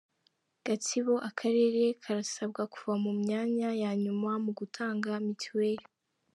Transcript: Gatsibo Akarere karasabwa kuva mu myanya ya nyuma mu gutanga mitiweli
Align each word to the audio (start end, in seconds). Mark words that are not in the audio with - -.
Gatsibo 0.65 1.13
Akarere 1.29 1.83
karasabwa 2.03 2.61
kuva 2.73 2.93
mu 3.03 3.11
myanya 3.21 3.69
ya 3.81 3.91
nyuma 4.03 4.31
mu 4.43 4.51
gutanga 4.59 5.09
mitiweli 5.25 5.85